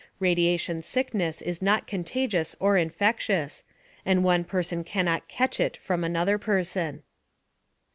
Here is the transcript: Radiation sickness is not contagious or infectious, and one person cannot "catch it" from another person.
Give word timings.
Radiation 0.19 0.81
sickness 0.81 1.43
is 1.43 1.61
not 1.61 1.85
contagious 1.85 2.55
or 2.59 2.75
infectious, 2.75 3.63
and 4.03 4.23
one 4.23 4.43
person 4.43 4.83
cannot 4.83 5.27
"catch 5.27 5.59
it" 5.59 5.77
from 5.77 6.03
another 6.03 6.39
person. 6.39 7.03